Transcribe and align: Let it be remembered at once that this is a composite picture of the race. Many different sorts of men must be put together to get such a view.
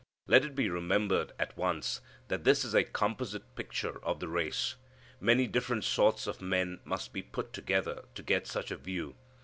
Let 0.25 0.43
it 0.43 0.55
be 0.55 0.67
remembered 0.67 1.31
at 1.37 1.55
once 1.55 2.01
that 2.27 2.43
this 2.43 2.65
is 2.65 2.73
a 2.73 2.83
composite 2.83 3.53
picture 3.55 4.03
of 4.03 4.19
the 4.19 4.27
race. 4.27 4.75
Many 5.19 5.45
different 5.45 5.83
sorts 5.83 6.25
of 6.25 6.41
men 6.41 6.79
must 6.85 7.13
be 7.13 7.21
put 7.21 7.53
together 7.53 8.05
to 8.15 8.23
get 8.23 8.47
such 8.47 8.71
a 8.71 8.77
view. 8.77 9.15